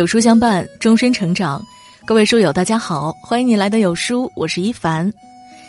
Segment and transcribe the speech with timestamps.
[0.00, 1.62] 有书相伴，终身成长。
[2.06, 5.12] 各位书友，大家好，欢迎你来到有书，我是一凡。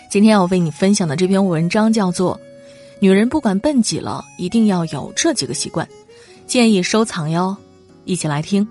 [0.10, 2.38] 今天要为你分享的这篇文章叫做
[3.02, 5.86] 《女人不管笨几了，一定要有这几个习惯》，
[6.48, 7.54] 建议收藏哟。
[8.06, 8.66] 一起来听。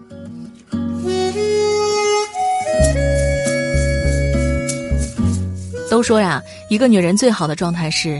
[5.90, 8.18] 都说呀，一个女人最好的状态是，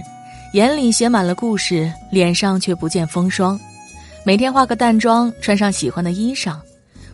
[0.53, 3.59] 眼里写满了故事，脸上却不见风霜。
[4.27, 6.55] 每天化个淡妆，穿上喜欢的衣裳。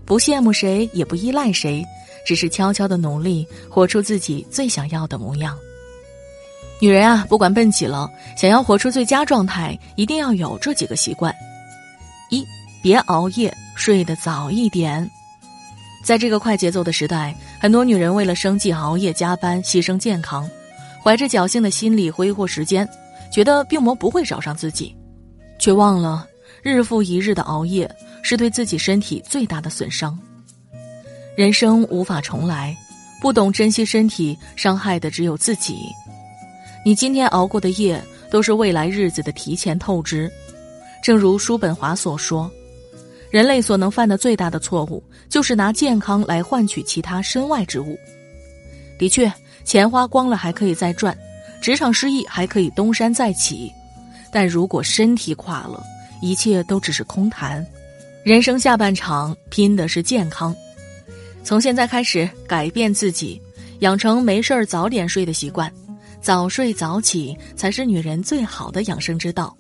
[0.07, 1.85] 不羡慕谁，也不依赖谁，
[2.25, 5.59] 只是悄悄的努力，活出自己最想要的模样。
[6.79, 11.35] 女人啊，不管笨几了，想要活出最佳状态，一定要有这几个习惯：
[12.31, 12.45] 一，
[12.83, 15.11] 别熬夜，睡得早一点。
[16.05, 20.49] 在这个快节奏的时代，很多女人为了生计熬夜加班，牺牲健康，
[21.03, 22.89] 怀着侥幸的心理挥霍时间，
[23.33, 24.95] 觉得病魔不会找上自己，
[25.59, 26.25] 却忘了
[26.63, 27.91] 日复一日的熬夜。
[28.29, 30.19] 是对自己身体最大的损伤。
[31.37, 32.77] 人生无法重来，
[33.21, 35.77] 不懂珍惜身体，伤害的只有自己。
[36.85, 40.29] 你今天熬过的夜，都是未来日子的提前透支。
[41.05, 42.51] 正如叔本华所说，
[43.31, 47.97] 人类所能犯的最大的错误，就是拿健康来换取其他身外之物。
[48.99, 49.33] 的确，
[49.65, 51.17] 钱花光了还可以再赚，
[51.61, 53.73] 职场失意还可以东山再起，
[54.33, 55.81] 但如果身体垮了，
[56.21, 57.65] 一切都只是空谈。
[58.27, 60.53] 人生下半场拼的是健康，
[61.45, 63.41] 从现在开始改变自己，
[63.83, 65.73] 养成没事儿早点睡的习惯，
[66.21, 69.57] 早睡早起才是女人最好的养生之道。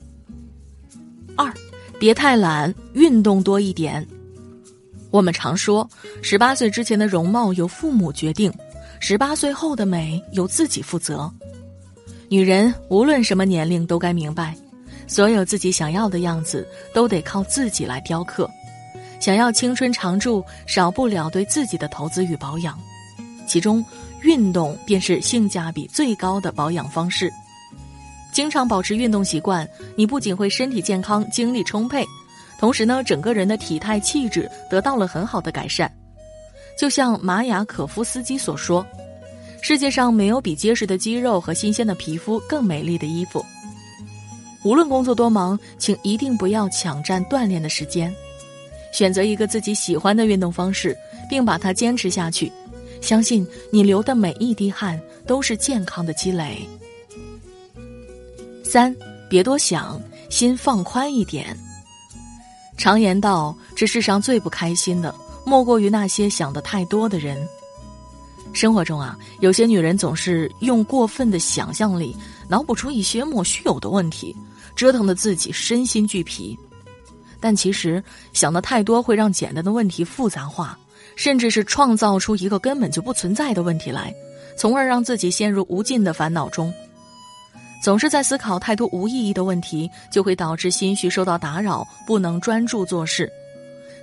[1.36, 1.55] 二，
[1.97, 4.05] 别太懒，运动多一点。
[5.12, 5.89] 我们常说，
[6.20, 8.53] 十八岁之前的容貌由父母决定，
[8.98, 11.33] 十八岁后的美由自己负责。
[12.28, 14.56] 女人无论什么年龄都该明白。
[15.06, 18.50] 所有自己想要的样子，都得靠自己来雕刻。
[19.18, 22.78] 想要青春常驻，少不了对自己的投资与保养，
[23.46, 23.84] 其中
[24.22, 27.33] 运动便是性价比最高的保养方式。
[28.33, 29.66] 经常保持运动习惯，
[29.96, 32.05] 你不仅会身体健康、精力充沛，
[32.58, 35.90] 同时呢，整个人的体态气质得到了很好的改善。
[36.78, 38.86] 就像玛雅可夫斯基所说
[39.62, 43.42] ：“世界上没有比结实的肌肉和新鲜的皮肤更美丽的衣服。”
[44.66, 48.12] 无论工作多忙，请一定不要抢占锻炼的时间，
[48.92, 50.96] 选择一个自己喜欢的运动方式，
[51.30, 52.50] 并把它坚持下去。
[53.00, 56.68] 相信你流的每一滴汗都是健康的积累。
[58.64, 58.92] 三，
[59.30, 60.00] 别多想，
[60.30, 61.56] 心放宽一点。
[62.77, 67.38] 常言道，这世上最不开心的，莫过于那些想的太多的人。
[68.52, 72.16] 生活中啊，有些女人总是用过分的想象力，
[72.48, 74.34] 脑补出一些莫须有的问题。
[74.77, 76.57] 折腾的自己身心俱疲，
[77.41, 80.79] 但其实想的太多会让简单的问题复杂化，
[81.17, 84.14] 甚至是创造出一个根本就不存在的问题来，
[84.57, 86.73] 从而让自己陷入无尽的烦恼中。
[87.83, 93.31] 总是在思考太多无意义的问题，就会导致心绪受到打扰，不能专注做事。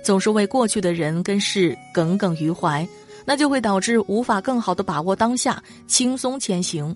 [0.02, 2.86] 总是为过去的人跟事耿耿于怀，
[3.24, 6.94] 那就会导致无法更好的把握当下，轻松前行。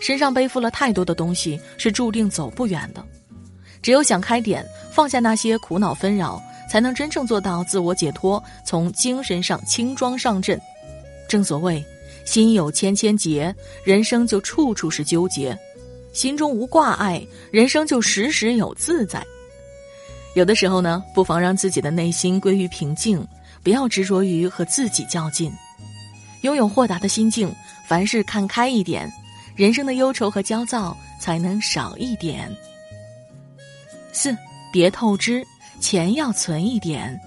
[0.00, 3.04] 身上背负了太多的东西，是注定走不远的。
[3.82, 10.60] 只有想开点，放下那些苦恼纷扰，才能真正做到自我解脱，从精神上轻装上阵。
[11.28, 11.84] 正所谓，
[12.24, 15.54] 心有千千结，人生就处处是纠结；
[16.12, 19.24] 心中无挂碍，人生就时时有自在。
[20.34, 23.26] 有的时候呢，不妨让自己的内心归于平静，
[23.62, 25.52] 不要执着于和自己较劲，
[26.42, 27.54] 拥有豁达的心境，
[27.88, 29.10] 凡事看开一点。
[29.56, 32.54] 人生的忧愁和焦躁才能少一点。
[34.12, 34.36] 四，
[34.70, 35.42] 别透支，
[35.80, 37.18] 钱要存一点。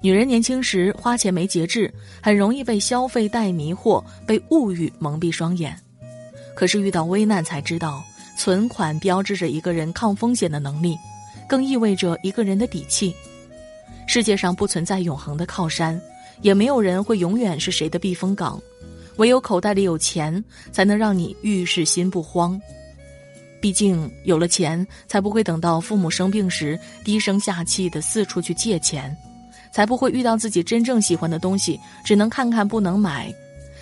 [0.00, 5.76] 女人年轻时花钱没节制，很容易被消费带迷惑，被物欲蒙蔽双眼。
[6.56, 8.02] 可是遇到危难才知道，
[8.36, 10.96] 存款标志着一个人抗风险的能力，
[11.48, 13.14] 更意味着一个人的底气。
[14.08, 16.00] 世界上不存在永恒的靠山，
[16.42, 18.60] 也没有人会永远是谁的避风港。
[19.18, 20.42] 唯有口袋里有钱，
[20.72, 22.60] 才能让你遇事心不慌。
[23.60, 29.14] 毕竟有了钱，才不会等到父母生病时低声下气的四处去借钱，
[29.72, 33.34] 才不会遇到自己真正喜欢的东西只能看看不能买，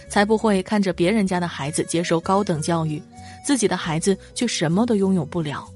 [0.09, 3.03] 才不会看着别人家的孩子接受高等教育，
[3.45, 5.69] 自己的孩子却什么都拥有不了。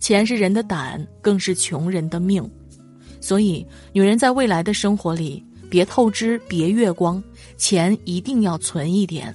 [0.00, 2.50] 钱是人的胆，更是穷人的命。
[3.20, 5.44] 所以，女人在未来的生活里。
[5.74, 7.20] 别透支，别月光，
[7.56, 9.34] 钱一定要存一点。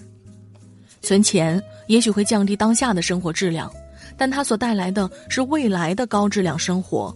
[1.02, 3.70] 存钱也许会降低当下的生活质量，
[4.16, 7.14] 但它所带来的是未来的高质量生活。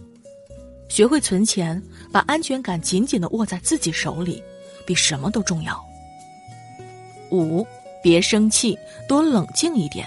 [0.90, 1.82] 学会存钱，
[2.12, 4.42] 把安全感紧紧的握在自己手里，
[4.84, 5.82] 比什么都重要。
[7.30, 7.66] 五，
[8.02, 8.78] 别生气，
[9.08, 10.06] 多冷静一点。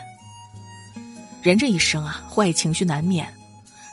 [1.41, 3.27] 人这一生啊，坏情绪难免。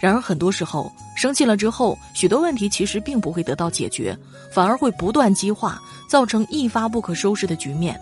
[0.04, 4.14] 然而，很多时候生气了之后，许多问题其实并不会得到解决，
[4.52, 5.80] 反而会不断激化，
[6.10, 7.98] 造成一发不可收拾的局面。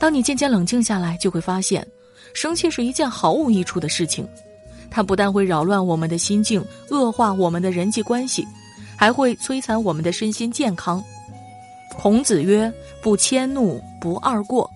[0.00, 1.86] 当你渐渐冷静下来，就会发现，
[2.34, 4.26] 生气是一件毫无益处的事情。
[4.90, 6.60] 它不但会扰乱我们的心境，
[6.90, 8.44] 恶化我们的人际关系，
[8.96, 11.00] 还会摧残我们的身心健康。
[11.96, 14.68] 孔子曰：“不迁怒，不贰过。”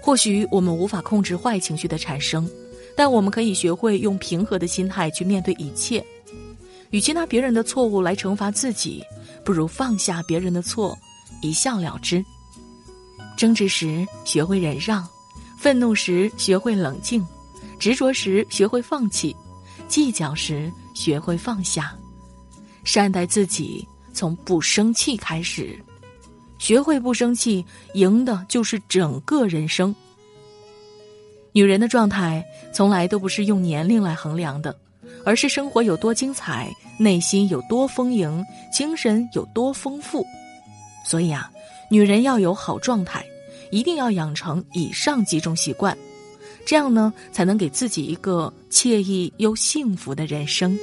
[0.00, 2.48] 或许我们无法控制坏情绪的产生。
[2.96, 6.02] 但我们可以学会用平和的心态去面对一切，
[6.90, 9.04] 与其拿别人的错误来惩罚自己，
[9.44, 10.96] 不如放下别人的错，
[11.42, 12.24] 一笑了之。
[13.36, 15.06] 争执时学会忍让，
[15.58, 17.24] 愤怒时学会冷静，
[17.78, 19.36] 执着时学会放弃，
[19.88, 21.94] 计较时学会放下，
[22.82, 25.78] 善待自己，从不生气开始，
[26.58, 29.94] 学会不生气，赢的就是整个人生。
[31.56, 34.76] 女人的状态从来都不是用年龄来衡量的，
[35.24, 40.22] 而是生活有多精彩，内心有多丰盈，精神有多丰富。
[41.02, 41.50] 所以啊，
[41.90, 43.24] 女人要有好状态，
[43.70, 45.96] 一定要养成以上几种习惯，
[46.66, 50.78] 这样呢，才能给自己一个惬意又幸福的人生。